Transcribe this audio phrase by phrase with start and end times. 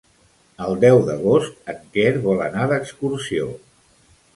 [0.67, 3.57] El deu d'agost en Quer vol anar d'excursió.